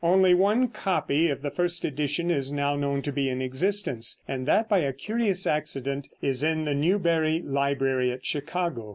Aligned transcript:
Only 0.03 0.33
one 0.33 0.69
copy 0.69 1.27
of 1.29 1.43
the 1.43 1.51
first 1.51 1.85
edition 1.85 2.31
is 2.31 2.51
now 2.51 2.75
known 2.75 3.03
to 3.03 3.11
be 3.11 3.29
in 3.29 3.39
existence, 3.39 4.19
and 4.27 4.47
that, 4.47 4.67
by 4.67 4.79
a 4.79 4.93
curious 4.93 5.45
accident, 5.45 6.07
is 6.23 6.41
in 6.41 6.63
the 6.65 6.73
Newberry 6.73 7.39
Library 7.39 8.11
at 8.11 8.25
Chicago. 8.25 8.89